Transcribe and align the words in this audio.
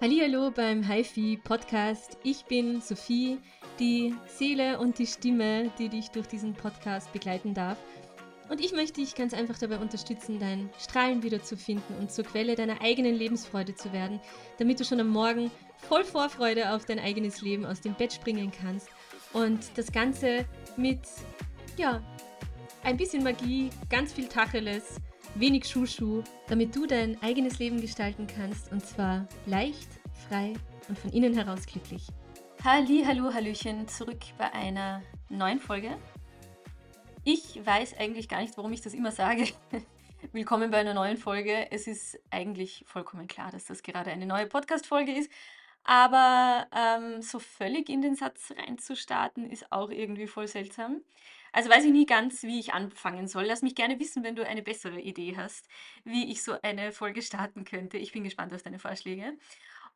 Hallo 0.00 0.50
beim 0.50 0.82
HiFi 0.82 1.38
Podcast. 1.42 2.18
Ich 2.24 2.44
bin 2.46 2.80
Sophie, 2.80 3.38
die 3.78 4.14
Seele 4.26 4.78
und 4.80 4.98
die 4.98 5.06
Stimme, 5.06 5.70
die 5.78 5.88
dich 5.88 6.10
durch 6.10 6.26
diesen 6.26 6.52
Podcast 6.52 7.12
begleiten 7.12 7.54
darf. 7.54 7.78
Und 8.50 8.60
ich 8.60 8.72
möchte 8.72 9.00
dich 9.00 9.14
ganz 9.14 9.32
einfach 9.32 9.56
dabei 9.56 9.78
unterstützen, 9.78 10.40
dein 10.40 10.68
Strahlen 10.78 11.22
wiederzufinden 11.22 11.96
und 11.98 12.10
zur 12.10 12.24
Quelle 12.24 12.56
deiner 12.56 12.82
eigenen 12.82 13.14
Lebensfreude 13.14 13.76
zu 13.76 13.92
werden, 13.92 14.20
damit 14.58 14.80
du 14.80 14.84
schon 14.84 15.00
am 15.00 15.08
Morgen 15.08 15.50
voll 15.78 16.04
Vorfreude 16.04 16.72
auf 16.72 16.84
dein 16.84 16.98
eigenes 16.98 17.40
Leben 17.40 17.64
aus 17.64 17.80
dem 17.80 17.94
Bett 17.94 18.12
springen 18.12 18.50
kannst 18.50 18.88
und 19.32 19.60
das 19.76 19.92
Ganze 19.92 20.44
mit, 20.76 21.00
ja, 21.76 22.02
ein 22.82 22.96
bisschen 22.96 23.22
Magie, 23.22 23.70
ganz 23.88 24.12
viel 24.12 24.26
Tacheles, 24.26 24.96
wenig 25.34 25.66
Schuschu, 25.66 26.22
damit 26.48 26.74
du 26.76 26.86
dein 26.86 27.20
eigenes 27.22 27.58
Leben 27.58 27.80
gestalten 27.80 28.26
kannst 28.26 28.70
und 28.70 28.84
zwar 28.84 29.26
leicht, 29.46 29.88
frei 30.28 30.52
und 30.88 30.98
von 30.98 31.10
innen 31.10 31.34
heraus 31.34 31.66
glücklich. 31.66 32.06
Halli, 32.62 33.02
hallo, 33.04 33.32
hallöchen, 33.34 33.88
zurück 33.88 34.20
bei 34.38 34.52
einer 34.52 35.02
neuen 35.28 35.58
Folge. 35.58 35.98
Ich 37.24 37.60
weiß 37.64 37.98
eigentlich 37.98 38.28
gar 38.28 38.40
nicht, 38.40 38.56
warum 38.56 38.72
ich 38.72 38.80
das 38.80 38.94
immer 38.94 39.10
sage. 39.10 39.48
Willkommen 40.32 40.70
bei 40.70 40.78
einer 40.78 40.94
neuen 40.94 41.16
Folge. 41.16 41.70
Es 41.72 41.86
ist 41.86 42.18
eigentlich 42.30 42.84
vollkommen 42.86 43.26
klar, 43.26 43.50
dass 43.50 43.64
das 43.64 43.82
gerade 43.82 44.10
eine 44.10 44.26
neue 44.26 44.46
Podcast-Folge 44.46 45.12
ist. 45.12 45.30
Aber 45.82 46.66
ähm, 46.74 47.20
so 47.20 47.38
völlig 47.38 47.90
in 47.90 48.00
den 48.00 48.14
Satz 48.14 48.52
reinzustarten, 48.56 49.50
ist 49.50 49.70
auch 49.70 49.90
irgendwie 49.90 50.26
voll 50.26 50.48
seltsam. 50.48 51.02
Also 51.54 51.70
weiß 51.70 51.84
ich 51.84 51.92
nie 51.92 52.04
ganz, 52.04 52.42
wie 52.42 52.58
ich 52.58 52.74
anfangen 52.74 53.28
soll. 53.28 53.44
Lass 53.44 53.62
mich 53.62 53.76
gerne 53.76 54.00
wissen, 54.00 54.24
wenn 54.24 54.34
du 54.34 54.44
eine 54.44 54.60
bessere 54.60 55.00
Idee 55.00 55.36
hast, 55.36 55.68
wie 56.02 56.28
ich 56.32 56.42
so 56.42 56.60
eine 56.62 56.90
Folge 56.90 57.22
starten 57.22 57.64
könnte. 57.64 57.96
Ich 57.96 58.10
bin 58.10 58.24
gespannt 58.24 58.52
auf 58.52 58.64
deine 58.64 58.80
Vorschläge. 58.80 59.38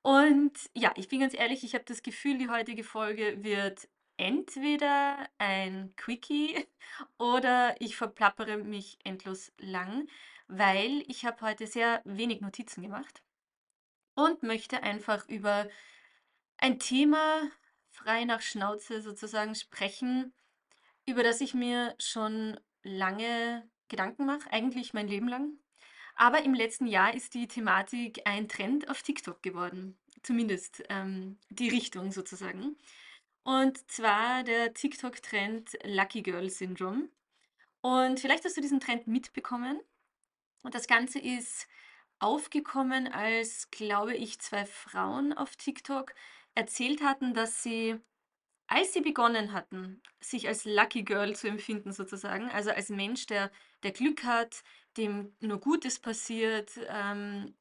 Und 0.02 0.52
ja, 0.74 0.92
ich 0.94 1.08
bin 1.08 1.18
ganz 1.18 1.34
ehrlich, 1.34 1.64
ich 1.64 1.74
habe 1.74 1.82
das 1.84 2.04
Gefühl, 2.04 2.38
die 2.38 2.48
heutige 2.48 2.84
Folge 2.84 3.42
wird 3.42 3.88
entweder 4.18 5.28
ein 5.38 5.92
Quickie 5.96 6.64
oder 7.18 7.74
ich 7.80 7.96
verplappere 7.96 8.58
mich 8.58 8.96
endlos 9.02 9.50
lang, 9.58 10.06
weil 10.46 11.02
ich 11.08 11.24
habe 11.24 11.40
heute 11.40 11.66
sehr 11.66 12.02
wenig 12.04 12.40
Notizen 12.40 12.82
gemacht 12.82 13.20
und 14.14 14.44
möchte 14.44 14.84
einfach 14.84 15.28
über 15.28 15.68
ein 16.58 16.78
Thema 16.78 17.50
frei 17.90 18.24
nach 18.26 18.42
Schnauze 18.42 19.02
sozusagen 19.02 19.56
sprechen, 19.56 20.32
über 21.08 21.22
das 21.22 21.40
ich 21.40 21.54
mir 21.54 21.94
schon 21.98 22.60
lange 22.82 23.68
Gedanken 23.88 24.26
mache, 24.26 24.52
eigentlich 24.52 24.92
mein 24.94 25.08
Leben 25.08 25.28
lang. 25.28 25.58
Aber 26.14 26.42
im 26.44 26.52
letzten 26.52 26.86
Jahr 26.86 27.14
ist 27.14 27.34
die 27.34 27.48
Thematik 27.48 28.20
ein 28.24 28.48
Trend 28.48 28.90
auf 28.90 29.02
TikTok 29.02 29.42
geworden. 29.42 29.96
Zumindest 30.22 30.82
ähm, 30.88 31.38
die 31.48 31.68
Richtung 31.68 32.12
sozusagen. 32.12 32.76
Und 33.44 33.90
zwar 33.90 34.42
der 34.42 34.74
TikTok-Trend 34.74 35.78
Lucky 35.84 36.22
Girl 36.22 36.50
Syndrome. 36.50 37.08
Und 37.80 38.20
vielleicht 38.20 38.44
hast 38.44 38.56
du 38.56 38.60
diesen 38.60 38.80
Trend 38.80 39.06
mitbekommen. 39.06 39.80
Und 40.62 40.74
das 40.74 40.88
Ganze 40.88 41.18
ist 41.20 41.66
aufgekommen, 42.18 43.06
als, 43.06 43.70
glaube 43.70 44.14
ich, 44.14 44.40
zwei 44.40 44.66
Frauen 44.66 45.32
auf 45.32 45.56
TikTok 45.56 46.12
erzählt 46.54 47.00
hatten, 47.00 47.32
dass 47.32 47.62
sie 47.62 48.00
als 48.68 48.92
sie 48.92 49.00
begonnen 49.00 49.52
hatten, 49.52 50.02
sich 50.20 50.46
als 50.46 50.64
Lucky 50.64 51.02
Girl 51.02 51.34
zu 51.34 51.48
empfinden 51.48 51.92
sozusagen, 51.92 52.50
also 52.50 52.70
als 52.70 52.90
Mensch, 52.90 53.26
der, 53.26 53.50
der 53.82 53.92
Glück 53.92 54.24
hat, 54.24 54.62
dem 54.96 55.34
nur 55.40 55.58
Gutes 55.58 55.98
passiert, 55.98 56.72
ähm, 56.88 57.54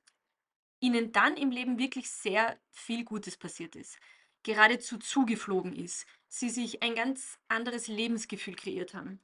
ihnen 0.82 1.12
dann 1.14 1.38
im 1.38 1.52
Leben 1.52 1.80
wirklich 1.80 2.10
sehr 2.12 2.60
viel 2.72 3.06
Gutes 3.06 3.38
passiert 3.38 3.76
ist, 3.76 3.98
geradezu 4.44 4.98
zugeflogen 4.98 5.74
ist, 5.74 6.06
sie 6.28 6.50
sich 6.50 6.84
ein 6.84 6.96
ganz 6.96 7.40
anderes 7.48 7.88
Lebensgefühl 7.88 8.56
kreiert 8.56 8.94
haben. 8.94 9.22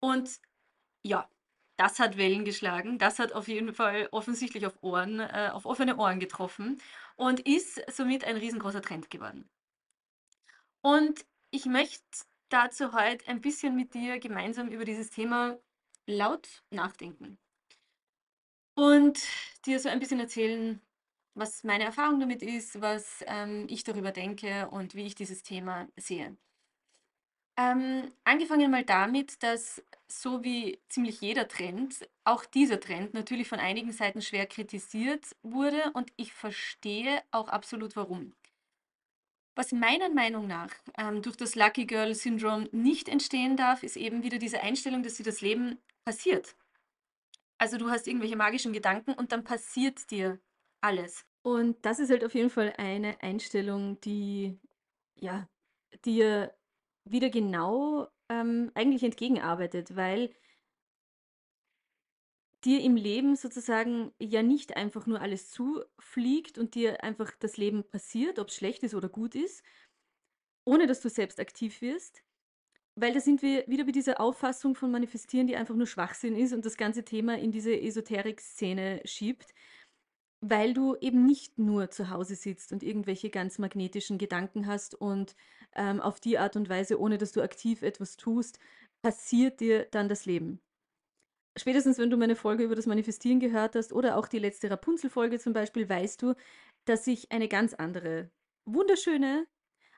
Und 0.00 0.40
ja, 1.02 1.28
das 1.76 1.98
hat 1.98 2.18
Wellen 2.18 2.44
geschlagen, 2.44 2.98
das 2.98 3.18
hat 3.18 3.32
auf 3.32 3.48
jeden 3.48 3.74
Fall 3.74 4.08
offensichtlich 4.12 4.66
auf 4.66 4.82
Ohren, 4.82 5.18
äh, 5.20 5.50
auf 5.52 5.64
offene 5.64 5.96
Ohren 5.96 6.20
getroffen 6.20 6.80
und 7.16 7.40
ist 7.40 7.82
somit 7.90 8.24
ein 8.24 8.36
riesengroßer 8.36 8.82
Trend 8.82 9.10
geworden. 9.10 9.48
Und 10.82 11.24
ich 11.50 11.66
möchte 11.66 12.04
dazu 12.48 12.92
heute 12.92 13.28
ein 13.28 13.40
bisschen 13.40 13.76
mit 13.76 13.94
dir 13.94 14.18
gemeinsam 14.18 14.68
über 14.68 14.84
dieses 14.84 15.10
Thema 15.10 15.58
laut 16.06 16.48
nachdenken 16.70 17.38
und 18.74 19.20
dir 19.66 19.78
so 19.78 19.88
ein 19.88 20.00
bisschen 20.00 20.20
erzählen, 20.20 20.80
was 21.34 21.64
meine 21.64 21.84
Erfahrung 21.84 22.18
damit 22.20 22.42
ist, 22.42 22.80
was 22.80 23.22
ähm, 23.26 23.66
ich 23.68 23.84
darüber 23.84 24.10
denke 24.10 24.68
und 24.70 24.94
wie 24.94 25.06
ich 25.06 25.14
dieses 25.14 25.42
Thema 25.42 25.88
sehe. 25.96 26.36
Ähm, 27.58 28.10
angefangen 28.24 28.70
mal 28.70 28.84
damit, 28.84 29.42
dass 29.42 29.84
so 30.08 30.42
wie 30.42 30.80
ziemlich 30.88 31.20
jeder 31.20 31.46
Trend, 31.46 32.08
auch 32.24 32.44
dieser 32.46 32.80
Trend 32.80 33.12
natürlich 33.12 33.48
von 33.48 33.58
einigen 33.58 33.92
Seiten 33.92 34.22
schwer 34.22 34.46
kritisiert 34.46 35.36
wurde 35.42 35.90
und 35.92 36.10
ich 36.16 36.32
verstehe 36.32 37.22
auch 37.32 37.48
absolut 37.48 37.96
warum. 37.96 38.34
Was 39.60 39.72
meiner 39.72 40.08
Meinung 40.08 40.46
nach 40.46 40.70
ähm, 40.96 41.20
durch 41.20 41.36
das 41.36 41.54
Lucky 41.54 41.84
Girl 41.84 42.14
Syndrom 42.14 42.66
nicht 42.72 43.10
entstehen 43.10 43.58
darf, 43.58 43.82
ist 43.82 43.98
eben 43.98 44.22
wieder 44.22 44.38
diese 44.38 44.62
Einstellung, 44.62 45.02
dass 45.02 45.16
dir 45.16 45.22
das 45.22 45.42
Leben 45.42 45.76
passiert. 46.02 46.56
Also 47.58 47.76
du 47.76 47.90
hast 47.90 48.08
irgendwelche 48.08 48.36
magischen 48.36 48.72
Gedanken 48.72 49.12
und 49.12 49.32
dann 49.32 49.44
passiert 49.44 50.10
dir 50.10 50.40
alles. 50.80 51.26
Und 51.42 51.84
das 51.84 51.98
ist 51.98 52.08
halt 52.08 52.24
auf 52.24 52.34
jeden 52.34 52.48
Fall 52.48 52.72
eine 52.78 53.20
Einstellung, 53.20 54.00
die 54.00 54.58
ja 55.14 55.46
dir 56.06 56.54
wieder 57.04 57.28
genau 57.28 58.08
ähm, 58.30 58.70
eigentlich 58.72 59.02
entgegenarbeitet, 59.02 59.94
weil 59.94 60.34
dir 62.64 62.80
im 62.80 62.96
Leben 62.96 63.36
sozusagen 63.36 64.12
ja 64.18 64.42
nicht 64.42 64.76
einfach 64.76 65.06
nur 65.06 65.20
alles 65.20 65.50
zufliegt 65.50 66.58
und 66.58 66.74
dir 66.74 67.02
einfach 67.02 67.32
das 67.38 67.56
Leben 67.56 67.84
passiert, 67.84 68.38
ob 68.38 68.48
es 68.48 68.56
schlecht 68.56 68.82
ist 68.82 68.94
oder 68.94 69.08
gut 69.08 69.34
ist, 69.34 69.62
ohne 70.64 70.86
dass 70.86 71.00
du 71.00 71.08
selbst 71.08 71.40
aktiv 71.40 71.80
wirst. 71.80 72.22
Weil 72.96 73.14
da 73.14 73.20
sind 73.20 73.42
wir 73.42 73.66
wieder 73.66 73.84
bei 73.84 73.92
dieser 73.92 74.20
Auffassung 74.20 74.74
von 74.74 74.90
Manifestieren, 74.90 75.46
die 75.46 75.56
einfach 75.56 75.74
nur 75.74 75.86
Schwachsinn 75.86 76.36
ist 76.36 76.52
und 76.52 76.66
das 76.66 76.76
ganze 76.76 77.04
Thema 77.04 77.38
in 77.38 77.52
diese 77.52 77.78
Esoterik-Szene 77.80 79.00
schiebt, 79.04 79.54
weil 80.40 80.74
du 80.74 80.96
eben 80.96 81.24
nicht 81.24 81.58
nur 81.58 81.90
zu 81.90 82.10
Hause 82.10 82.34
sitzt 82.34 82.72
und 82.72 82.82
irgendwelche 82.82 83.30
ganz 83.30 83.58
magnetischen 83.58 84.18
Gedanken 84.18 84.66
hast 84.66 84.94
und 84.94 85.36
ähm, 85.74 86.00
auf 86.00 86.20
die 86.20 86.38
Art 86.38 86.56
und 86.56 86.68
Weise, 86.68 86.98
ohne 87.00 87.18
dass 87.18 87.32
du 87.32 87.42
aktiv 87.42 87.82
etwas 87.82 88.16
tust, 88.16 88.58
passiert 89.02 89.60
dir 89.60 89.86
dann 89.90 90.08
das 90.08 90.26
Leben 90.26 90.60
spätestens 91.60 91.98
wenn 91.98 92.10
du 92.10 92.16
meine 92.16 92.36
Folge 92.36 92.64
über 92.64 92.74
das 92.74 92.86
Manifestieren 92.86 93.40
gehört 93.40 93.74
hast 93.74 93.92
oder 93.92 94.16
auch 94.16 94.26
die 94.26 94.38
letzte 94.38 94.70
Rapunzel-Folge 94.70 95.38
zum 95.38 95.52
Beispiel, 95.52 95.88
weißt 95.88 96.22
du, 96.22 96.34
dass 96.84 97.06
ich 97.06 97.30
eine 97.32 97.48
ganz 97.48 97.74
andere, 97.74 98.30
wunderschöne, 98.64 99.46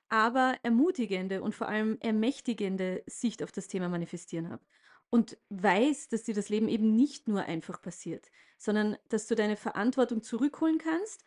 aber 0.09 0.57
ermutigende 0.63 1.43
und 1.43 1.55
vor 1.55 1.69
allem 1.69 1.97
ermächtigende 2.01 3.03
Sicht 3.07 3.43
auf 3.43 3.51
das 3.51 3.69
Thema 3.69 3.89
Manifestieren 3.89 4.51
habe. 4.51 4.63
Und 5.09 5.39
weiß, 5.51 6.09
dass 6.09 6.23
dir 6.23 6.35
das 6.35 6.49
Leben 6.49 6.69
eben 6.69 6.97
nicht 6.97 7.29
nur 7.29 7.45
einfach 7.45 7.81
passiert, 7.81 8.31
sondern 8.59 8.97
dass 9.09 9.27
du 9.27 9.35
deine 9.35 9.57
Verantwortung 9.57 10.23
zurückholen 10.23 10.79
kannst 10.79 11.25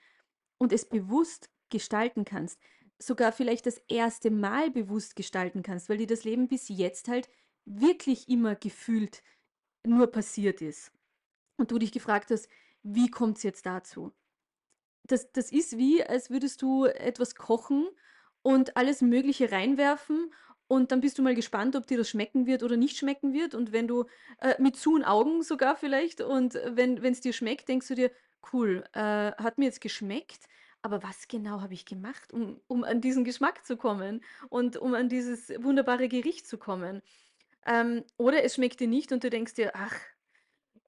und 0.57 0.74
es 0.74 0.85
bewusst 0.85 1.50
gestalten 1.69 2.25
kannst. 2.25 2.59
Sogar 2.97 3.31
vielleicht 3.31 3.66
das 3.66 3.78
erste 3.88 4.31
Mal 4.31 4.72
bewusst 4.72 5.16
gestalten 5.16 5.62
kannst, 5.62 5.90
weil 5.90 5.97
dir 5.97 6.07
das 6.07 6.24
Leben 6.24 6.47
bis 6.47 6.69
jetzt 6.69 7.07
halt 7.07 7.29
wirklich 7.66 8.29
immer 8.29 8.56
gefühlt 8.56 9.24
nur 9.85 10.07
passiert 10.07 10.62
ist. 10.62 10.92
Und 11.57 11.71
du 11.71 11.80
dich 11.80 11.92
gefragt 11.92 12.31
hast, 12.31 12.50
wie 12.83 13.10
kommt 13.10 13.38
es 13.38 13.44
jetzt 13.44 13.65
dazu? 13.65 14.12
Das, 15.04 15.31
das 15.31 15.51
ist 15.51 15.77
wie, 15.77 16.04
als 16.04 16.30
würdest 16.30 16.62
du 16.62 16.86
etwas 16.86 17.36
kochen 17.36 17.88
und 18.42 18.75
alles 18.75 19.01
Mögliche 19.01 19.51
reinwerfen 19.51 20.31
und 20.68 20.92
dann 20.92 21.01
bist 21.01 21.18
du 21.18 21.21
mal 21.21 21.36
gespannt, 21.36 21.75
ob 21.75 21.86
dir 21.86 21.98
das 21.98 22.10
schmecken 22.10 22.48
wird 22.48 22.63
oder 22.63 22.75
nicht 22.75 22.98
schmecken 22.98 23.33
wird. 23.33 23.54
Und 23.54 23.71
wenn 23.71 23.88
du 23.88 24.06
äh, 24.39 24.60
mit 24.60 24.77
zu 24.77 25.00
Augen 25.04 25.44
sogar 25.44 25.75
vielleicht 25.75 26.21
und 26.21 26.56
wenn 26.56 27.04
es 27.04 27.21
dir 27.21 27.33
schmeckt, 27.33 27.69
denkst 27.69 27.88
du 27.88 27.95
dir, 27.95 28.12
cool, 28.51 28.83
äh, 28.94 29.00
hat 29.33 29.57
mir 29.57 29.65
jetzt 29.65 29.81
geschmeckt, 29.81 30.48
aber 30.81 31.04
was 31.04 31.27
genau 31.27 31.62
habe 31.62 31.74
ich 31.74 31.86
gemacht, 31.86 32.33
um, 32.33 32.60
um 32.68 32.83
an 32.83 33.01
diesen 33.01 33.24
Geschmack 33.24 33.65
zu 33.65 33.77
kommen 33.77 34.24
und 34.50 34.77
um 34.77 34.94
an 34.94 35.10
dieses 35.10 35.50
wunderbare 35.50 36.07
Gericht 36.07 36.48
zu 36.48 36.57
kommen? 36.57 37.01
Ähm, 37.65 38.03
oder 38.17 38.44
es 38.44 38.56
schmeckt 38.56 38.79
dir 38.79 38.88
nicht 38.88 39.12
und 39.12 39.23
du 39.23 39.29
denkst 39.29 39.56
dir, 39.56 39.71
ach, 39.75 39.95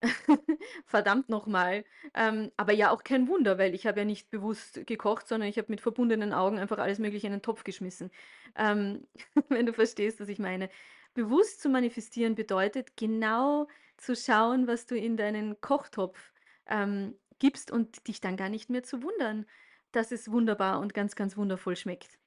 verdammt 0.85 1.29
nochmal. 1.29 1.83
Ähm, 2.13 2.51
aber 2.57 2.73
ja, 2.73 2.91
auch 2.91 3.03
kein 3.03 3.27
Wunder, 3.27 3.57
weil 3.57 3.73
ich 3.73 3.87
habe 3.87 3.99
ja 3.99 4.05
nicht 4.05 4.29
bewusst 4.29 4.85
gekocht, 4.85 5.27
sondern 5.27 5.49
ich 5.49 5.57
habe 5.57 5.71
mit 5.71 5.81
verbundenen 5.81 6.33
Augen 6.33 6.59
einfach 6.59 6.77
alles 6.77 6.99
Mögliche 6.99 7.27
in 7.27 7.33
den 7.33 7.41
Topf 7.41 7.63
geschmissen. 7.63 8.11
Ähm, 8.55 9.07
wenn 9.49 9.65
du 9.65 9.73
verstehst, 9.73 10.19
was 10.19 10.29
ich 10.29 10.39
meine. 10.39 10.69
Bewusst 11.13 11.61
zu 11.61 11.69
manifestieren 11.69 12.35
bedeutet 12.35 12.95
genau 12.95 13.67
zu 13.97 14.15
schauen, 14.15 14.67
was 14.67 14.85
du 14.85 14.95
in 14.95 15.17
deinen 15.17 15.59
Kochtopf 15.61 16.31
ähm, 16.67 17.15
gibst 17.39 17.71
und 17.71 18.07
dich 18.07 18.21
dann 18.21 18.37
gar 18.37 18.49
nicht 18.49 18.69
mehr 18.69 18.83
zu 18.83 19.01
wundern, 19.01 19.45
dass 19.91 20.11
es 20.11 20.31
wunderbar 20.31 20.79
und 20.79 20.93
ganz, 20.93 21.15
ganz 21.15 21.37
wundervoll 21.37 21.75
schmeckt. 21.75 22.19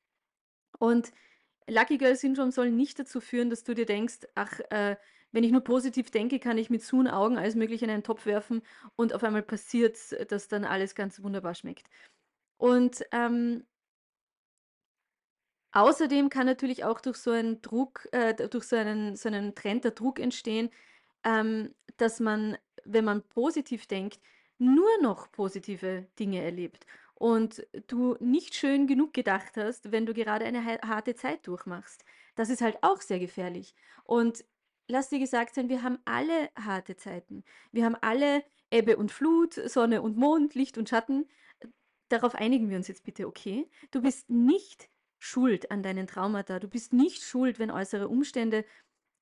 Und 0.78 1.12
Lucky 1.70 1.98
Girl 1.98 2.16
Syndrome 2.16 2.52
soll 2.52 2.70
nicht 2.70 2.98
dazu 2.98 3.20
führen, 3.20 3.48
dass 3.48 3.62
du 3.62 3.74
dir 3.74 3.86
denkst, 3.86 4.26
ach, 4.34 4.58
äh, 4.70 4.96
wenn 5.32 5.44
ich 5.44 5.52
nur 5.52 5.62
positiv 5.62 6.10
denke, 6.10 6.40
kann 6.40 6.58
ich 6.58 6.70
mit 6.70 6.82
Sun 6.82 7.06
Augen 7.06 7.38
alles 7.38 7.54
Mögliche 7.54 7.84
in 7.84 7.90
einen 7.90 8.02
Topf 8.02 8.26
werfen 8.26 8.62
und 8.96 9.14
auf 9.14 9.22
einmal 9.22 9.42
passiert, 9.42 9.96
dass 10.30 10.48
dann 10.48 10.64
alles 10.64 10.94
ganz 10.96 11.22
wunderbar 11.22 11.54
schmeckt. 11.54 11.88
Und 12.56 13.04
ähm, 13.12 13.64
außerdem 15.72 16.28
kann 16.28 16.46
natürlich 16.46 16.84
auch 16.84 17.00
durch 17.00 17.16
so 17.16 17.30
einen 17.30 17.62
Druck, 17.62 18.08
äh, 18.12 18.34
durch 18.48 18.64
so 18.64 18.76
einen, 18.76 19.14
so 19.14 19.28
einen 19.28 19.54
Trend 19.54 19.84
der 19.84 19.92
Druck 19.92 20.18
entstehen, 20.18 20.70
ähm, 21.24 21.74
dass 21.96 22.18
man, 22.18 22.58
wenn 22.84 23.04
man 23.04 23.22
positiv 23.22 23.86
denkt, 23.86 24.20
nur 24.58 24.90
noch 25.00 25.30
positive 25.30 26.06
Dinge 26.18 26.42
erlebt 26.42 26.86
und 27.20 27.66
du 27.86 28.16
nicht 28.18 28.54
schön 28.54 28.86
genug 28.86 29.12
gedacht 29.12 29.58
hast, 29.58 29.92
wenn 29.92 30.06
du 30.06 30.14
gerade 30.14 30.46
eine 30.46 30.64
harte 30.64 31.14
Zeit 31.14 31.46
durchmachst. 31.46 32.02
Das 32.34 32.48
ist 32.48 32.62
halt 32.62 32.78
auch 32.80 33.02
sehr 33.02 33.18
gefährlich. 33.18 33.74
Und 34.04 34.42
lass 34.88 35.10
dir 35.10 35.18
gesagt 35.18 35.54
sein, 35.54 35.68
wir 35.68 35.82
haben 35.82 35.98
alle 36.06 36.48
harte 36.56 36.96
Zeiten. 36.96 37.44
Wir 37.72 37.84
haben 37.84 37.96
alle 38.00 38.42
Ebbe 38.70 38.96
und 38.96 39.12
Flut, 39.12 39.52
Sonne 39.52 40.00
und 40.00 40.16
Mond, 40.16 40.54
Licht 40.54 40.78
und 40.78 40.88
Schatten. 40.88 41.28
Darauf 42.08 42.34
einigen 42.34 42.70
wir 42.70 42.78
uns 42.78 42.88
jetzt 42.88 43.04
bitte, 43.04 43.26
okay? 43.26 43.68
Du 43.90 44.00
bist 44.00 44.30
nicht 44.30 44.88
schuld 45.18 45.70
an 45.70 45.82
deinen 45.82 46.06
Traumata. 46.06 46.58
Du 46.58 46.68
bist 46.68 46.94
nicht 46.94 47.22
schuld, 47.22 47.58
wenn 47.58 47.70
äußere 47.70 48.08
Umstände 48.08 48.64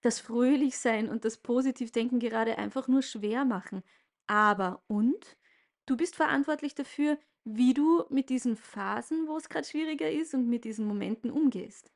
das 0.02 0.20
Fröhlichsein 0.20 1.08
und 1.08 1.24
das 1.24 1.38
Positivdenken 1.38 2.20
gerade 2.20 2.58
einfach 2.58 2.86
nur 2.86 3.02
schwer 3.02 3.44
machen. 3.44 3.82
Aber 4.28 4.84
und 4.86 5.36
du 5.86 5.96
bist 5.96 6.14
verantwortlich 6.14 6.76
dafür, 6.76 7.18
wie 7.50 7.72
du 7.72 8.04
mit 8.10 8.28
diesen 8.28 8.56
Phasen, 8.56 9.26
wo 9.26 9.36
es 9.38 9.48
gerade 9.48 9.66
schwieriger 9.66 10.10
ist 10.10 10.34
und 10.34 10.48
mit 10.48 10.64
diesen 10.64 10.86
Momenten 10.86 11.30
umgehst. 11.30 11.90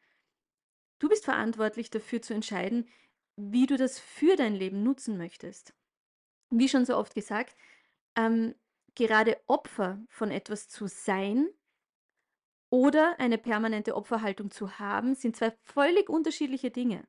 Du 0.98 1.10
bist 1.10 1.26
verantwortlich 1.26 1.90
dafür 1.90 2.22
zu 2.22 2.32
entscheiden, 2.32 2.88
wie 3.36 3.66
du 3.66 3.76
das 3.76 3.98
für 3.98 4.36
dein 4.36 4.54
Leben 4.54 4.82
nutzen 4.82 5.18
möchtest. 5.18 5.74
Wie 6.48 6.68
schon 6.68 6.86
so 6.86 6.96
oft 6.96 7.14
gesagt, 7.14 7.54
ähm, 8.16 8.54
gerade 8.94 9.38
Opfer 9.46 10.02
von 10.08 10.30
etwas 10.30 10.68
zu 10.68 10.86
sein 10.86 11.48
oder 12.70 13.20
eine 13.20 13.36
permanente 13.36 13.94
Opferhaltung 13.94 14.50
zu 14.50 14.78
haben, 14.78 15.14
sind 15.14 15.36
zwei 15.36 15.50
völlig 15.50 16.08
unterschiedliche 16.08 16.70
Dinge. 16.70 17.06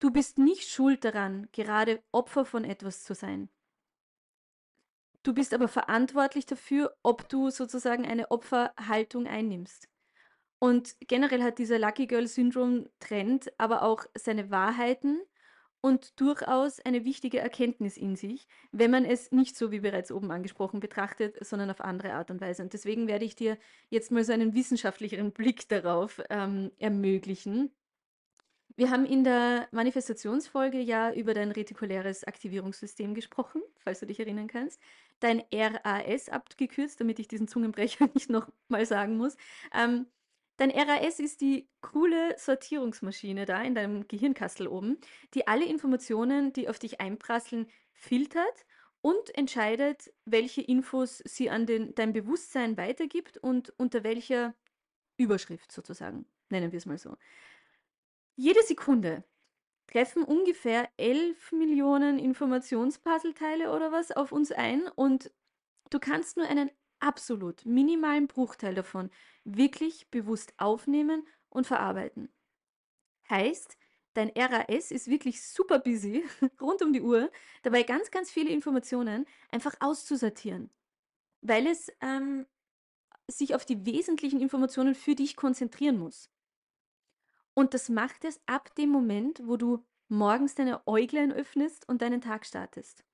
Du 0.00 0.10
bist 0.10 0.38
nicht 0.38 0.68
schuld 0.68 1.04
daran, 1.04 1.48
gerade 1.52 2.02
Opfer 2.10 2.44
von 2.44 2.64
etwas 2.64 3.04
zu 3.04 3.14
sein. 3.14 3.48
Du 5.24 5.32
bist 5.32 5.54
aber 5.54 5.68
verantwortlich 5.68 6.44
dafür, 6.44 6.94
ob 7.02 7.28
du 7.30 7.48
sozusagen 7.48 8.06
eine 8.06 8.30
Opferhaltung 8.30 9.26
einnimmst. 9.26 9.88
Und 10.58 10.96
generell 11.00 11.42
hat 11.42 11.58
dieser 11.58 11.78
Lucky 11.78 12.06
Girl 12.06 12.26
Syndrome 12.26 12.90
Trend 13.00 13.50
aber 13.58 13.82
auch 13.82 14.04
seine 14.14 14.50
Wahrheiten 14.50 15.20
und 15.80 16.20
durchaus 16.20 16.78
eine 16.80 17.06
wichtige 17.06 17.38
Erkenntnis 17.38 17.96
in 17.96 18.16
sich, 18.16 18.46
wenn 18.70 18.90
man 18.90 19.06
es 19.06 19.32
nicht 19.32 19.56
so 19.56 19.70
wie 19.70 19.80
bereits 19.80 20.12
oben 20.12 20.30
angesprochen 20.30 20.80
betrachtet, 20.80 21.36
sondern 21.44 21.70
auf 21.70 21.80
andere 21.80 22.12
Art 22.12 22.30
und 22.30 22.42
Weise. 22.42 22.62
Und 22.62 22.74
deswegen 22.74 23.06
werde 23.06 23.24
ich 23.24 23.34
dir 23.34 23.56
jetzt 23.88 24.10
mal 24.10 24.24
so 24.24 24.32
einen 24.32 24.54
wissenschaftlicheren 24.54 25.32
Blick 25.32 25.68
darauf 25.70 26.22
ähm, 26.28 26.70
ermöglichen. 26.78 27.74
Wir 28.76 28.90
haben 28.90 29.06
in 29.06 29.22
der 29.22 29.68
Manifestationsfolge 29.70 30.80
ja 30.80 31.12
über 31.12 31.32
dein 31.32 31.52
retikuläres 31.52 32.24
Aktivierungssystem 32.24 33.14
gesprochen, 33.14 33.62
falls 33.76 34.00
du 34.00 34.06
dich 34.06 34.18
erinnern 34.18 34.48
kannst. 34.48 34.80
Dein 35.20 35.44
RAS 35.52 36.28
abgekürzt, 36.28 37.00
damit 37.00 37.20
ich 37.20 37.28
diesen 37.28 37.46
Zungenbrecher 37.46 38.08
nicht 38.14 38.30
noch 38.30 38.48
mal 38.66 38.84
sagen 38.84 39.16
muss. 39.16 39.36
Ähm, 39.72 40.06
dein 40.56 40.72
RAS 40.72 41.20
ist 41.20 41.40
die 41.40 41.68
coole 41.82 42.34
Sortierungsmaschine 42.36 43.44
da 43.44 43.62
in 43.62 43.76
deinem 43.76 44.08
Gehirnkastel 44.08 44.66
oben, 44.66 44.98
die 45.34 45.46
alle 45.46 45.66
Informationen, 45.66 46.52
die 46.52 46.68
auf 46.68 46.80
dich 46.80 47.00
einprasseln, 47.00 47.68
filtert 47.92 48.66
und 49.00 49.36
entscheidet, 49.38 50.12
welche 50.24 50.62
Infos 50.62 51.18
sie 51.24 51.48
an 51.48 51.66
den, 51.66 51.94
dein 51.94 52.12
Bewusstsein 52.12 52.76
weitergibt 52.76 53.38
und 53.38 53.72
unter 53.78 54.02
welcher 54.02 54.56
Überschrift 55.16 55.70
sozusagen, 55.70 56.26
nennen 56.48 56.72
wir 56.72 56.78
es 56.78 56.86
mal 56.86 56.98
so. 56.98 57.16
Jede 58.36 58.62
Sekunde 58.62 59.24
treffen 59.86 60.24
ungefähr 60.24 60.88
11 60.96 61.52
Millionen 61.52 62.18
Informationspuzzleteile 62.18 63.72
oder 63.72 63.92
was 63.92 64.12
auf 64.12 64.32
uns 64.32 64.52
ein 64.52 64.88
und 64.88 65.32
du 65.90 65.98
kannst 66.00 66.36
nur 66.36 66.46
einen 66.48 66.70
absolut 67.00 67.66
minimalen 67.66 68.26
Bruchteil 68.28 68.74
davon 68.74 69.10
wirklich 69.44 70.10
bewusst 70.10 70.54
aufnehmen 70.58 71.26
und 71.50 71.66
verarbeiten. 71.66 72.32
Heißt, 73.30 73.76
dein 74.14 74.30
RAS 74.36 74.90
ist 74.90 75.08
wirklich 75.08 75.42
super 75.46 75.78
busy, 75.78 76.24
rund 76.60 76.82
um 76.82 76.92
die 76.92 77.02
Uhr, 77.02 77.30
dabei 77.62 77.82
ganz, 77.82 78.10
ganz 78.10 78.30
viele 78.30 78.50
Informationen 78.50 79.26
einfach 79.50 79.74
auszusortieren, 79.80 80.70
weil 81.42 81.66
es 81.66 81.92
ähm, 82.00 82.46
sich 83.28 83.54
auf 83.54 83.64
die 83.66 83.86
wesentlichen 83.86 84.40
Informationen 84.40 84.94
für 84.94 85.14
dich 85.14 85.36
konzentrieren 85.36 85.98
muss. 85.98 86.30
Und 87.54 87.72
das 87.72 87.88
macht 87.88 88.24
es 88.24 88.40
ab 88.46 88.74
dem 88.74 88.90
Moment, 88.90 89.40
wo 89.44 89.56
du 89.56 89.84
morgens 90.08 90.54
deine 90.54 90.86
Äuglein 90.86 91.32
öffnest 91.32 91.88
und 91.88 92.02
deinen 92.02 92.20
Tag 92.20 92.44
startest. 92.44 93.04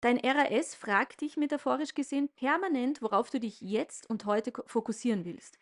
Dein 0.00 0.18
RAS 0.18 0.74
fragt 0.74 1.20
dich 1.20 1.36
metaphorisch 1.36 1.94
gesehen 1.94 2.28
permanent, 2.28 3.02
worauf 3.02 3.30
du 3.30 3.40
dich 3.40 3.60
jetzt 3.60 4.08
und 4.08 4.24
heute 4.24 4.52
fokussieren 4.66 5.24
willst. 5.24 5.58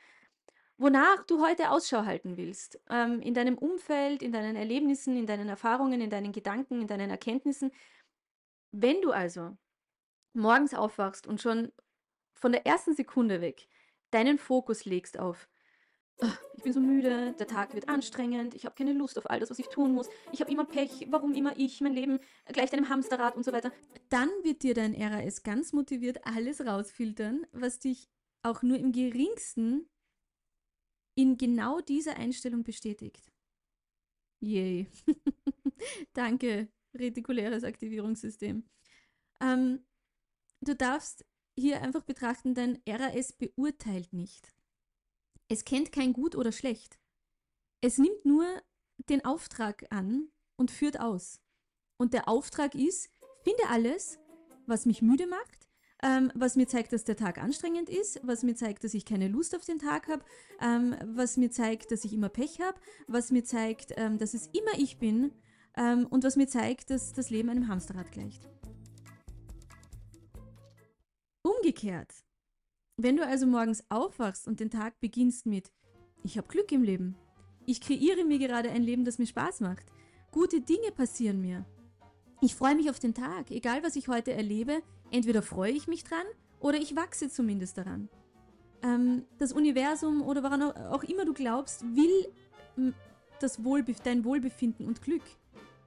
Wonach 0.76 1.24
du 1.24 1.40
heute 1.40 1.70
Ausschau 1.70 2.04
halten 2.04 2.36
willst. 2.36 2.80
Ähm, 2.90 3.20
in 3.20 3.32
deinem 3.32 3.56
Umfeld, 3.56 4.22
in 4.22 4.32
deinen 4.32 4.56
Erlebnissen, 4.56 5.16
in 5.16 5.26
deinen 5.26 5.48
Erfahrungen, 5.48 6.00
in 6.00 6.10
deinen 6.10 6.32
Gedanken, 6.32 6.80
in 6.80 6.88
deinen 6.88 7.10
Erkenntnissen. 7.10 7.70
Wenn 8.72 9.00
du 9.00 9.12
also 9.12 9.56
morgens 10.32 10.74
aufwachst 10.74 11.28
und 11.28 11.40
schon 11.40 11.72
von 12.34 12.50
der 12.52 12.66
ersten 12.66 12.94
Sekunde 12.94 13.40
weg 13.40 13.68
deinen 14.10 14.38
Fokus 14.38 14.84
legst 14.84 15.18
auf 15.18 15.48
ich 16.56 16.62
bin 16.62 16.72
so 16.72 16.80
müde, 16.80 17.34
der 17.38 17.46
Tag 17.46 17.74
wird 17.74 17.88
anstrengend, 17.88 18.54
ich 18.54 18.64
habe 18.64 18.74
keine 18.74 18.92
Lust 18.92 19.18
auf 19.18 19.28
all 19.28 19.40
das, 19.40 19.50
was 19.50 19.58
ich 19.58 19.68
tun 19.68 19.92
muss, 19.92 20.08
ich 20.32 20.40
habe 20.40 20.50
immer 20.50 20.64
Pech, 20.64 21.06
warum 21.10 21.34
immer 21.34 21.58
ich, 21.58 21.80
mein 21.80 21.92
Leben 21.92 22.18
gleicht 22.46 22.72
einem 22.72 22.88
Hamsterrad 22.88 23.36
und 23.36 23.44
so 23.44 23.52
weiter. 23.52 23.72
Dann 24.08 24.28
wird 24.42 24.62
dir 24.62 24.74
dein 24.74 24.94
RAS 24.94 25.42
ganz 25.42 25.72
motiviert 25.72 26.26
alles 26.26 26.64
rausfiltern, 26.64 27.46
was 27.52 27.80
dich 27.80 28.08
auch 28.42 28.62
nur 28.62 28.78
im 28.78 28.92
geringsten 28.92 29.88
in 31.16 31.36
genau 31.36 31.80
dieser 31.80 32.16
Einstellung 32.16 32.64
bestätigt. 32.64 33.32
Yay. 34.40 34.88
Danke, 36.12 36.68
retikuläres 36.94 37.64
Aktivierungssystem. 37.64 38.64
Ähm, 39.40 39.84
du 40.60 40.74
darfst 40.74 41.24
hier 41.56 41.82
einfach 41.82 42.02
betrachten, 42.02 42.54
dein 42.54 42.82
RAS 42.86 43.32
beurteilt 43.32 44.12
nicht. 44.12 44.52
Es 45.48 45.64
kennt 45.64 45.92
kein 45.92 46.12
Gut 46.12 46.36
oder 46.36 46.52
Schlecht. 46.52 46.98
Es 47.80 47.98
nimmt 47.98 48.24
nur 48.24 48.46
den 49.10 49.24
Auftrag 49.24 49.84
an 49.90 50.28
und 50.56 50.70
führt 50.70 51.00
aus. 51.00 51.40
Und 51.98 52.14
der 52.14 52.28
Auftrag 52.28 52.74
ist, 52.74 53.10
finde 53.42 53.62
alles, 53.68 54.18
was 54.66 54.86
mich 54.86 55.02
müde 55.02 55.26
macht, 55.26 55.68
ähm, 56.02 56.32
was 56.34 56.56
mir 56.56 56.66
zeigt, 56.66 56.92
dass 56.92 57.04
der 57.04 57.16
Tag 57.16 57.38
anstrengend 57.38 57.90
ist, 57.90 58.20
was 58.22 58.42
mir 58.42 58.54
zeigt, 58.54 58.84
dass 58.84 58.94
ich 58.94 59.04
keine 59.04 59.28
Lust 59.28 59.54
auf 59.54 59.64
den 59.64 59.78
Tag 59.78 60.08
habe, 60.08 60.24
ähm, 60.60 60.96
was 61.04 61.36
mir 61.36 61.50
zeigt, 61.50 61.92
dass 61.92 62.04
ich 62.04 62.14
immer 62.14 62.30
Pech 62.30 62.60
habe, 62.60 62.80
was 63.06 63.30
mir 63.30 63.44
zeigt, 63.44 63.92
ähm, 63.96 64.18
dass 64.18 64.32
es 64.32 64.46
immer 64.48 64.78
ich 64.78 64.98
bin 64.98 65.32
ähm, 65.76 66.06
und 66.06 66.24
was 66.24 66.36
mir 66.36 66.48
zeigt, 66.48 66.90
dass 66.90 67.12
das 67.12 67.30
Leben 67.30 67.50
einem 67.50 67.68
Hamsterrad 67.68 68.10
gleicht. 68.12 68.48
Umgekehrt 71.42 72.24
wenn 72.96 73.16
du 73.16 73.26
also 73.26 73.46
morgens 73.46 73.84
aufwachst 73.88 74.46
und 74.46 74.60
den 74.60 74.70
Tag 74.70 75.00
beginnst 75.00 75.46
mit, 75.46 75.72
ich 76.22 76.38
habe 76.38 76.48
Glück 76.48 76.70
im 76.72 76.82
Leben, 76.82 77.16
ich 77.66 77.80
kreiere 77.80 78.24
mir 78.24 78.38
gerade 78.38 78.70
ein 78.70 78.82
Leben, 78.82 79.04
das 79.04 79.18
mir 79.18 79.26
Spaß 79.26 79.60
macht, 79.60 79.86
gute 80.30 80.60
Dinge 80.60 80.92
passieren 80.92 81.40
mir, 81.40 81.64
ich 82.40 82.54
freue 82.54 82.74
mich 82.74 82.90
auf 82.90 82.98
den 82.98 83.14
Tag, 83.14 83.50
egal 83.50 83.82
was 83.82 83.96
ich 83.96 84.08
heute 84.08 84.32
erlebe, 84.32 84.82
entweder 85.10 85.42
freue 85.42 85.72
ich 85.72 85.88
mich 85.88 86.04
dran 86.04 86.26
oder 86.60 86.78
ich 86.78 86.94
wachse 86.94 87.28
zumindest 87.28 87.78
daran. 87.78 88.08
Ähm, 88.82 89.24
das 89.38 89.52
Universum 89.52 90.22
oder 90.22 90.42
woran 90.42 90.62
auch 90.62 91.02
immer 91.04 91.24
du 91.24 91.32
glaubst, 91.32 91.82
will 91.94 92.32
das 93.40 93.64
Wohlbef 93.64 94.00
dein 94.00 94.24
Wohlbefinden 94.24 94.86
und 94.86 95.02
Glück. 95.02 95.22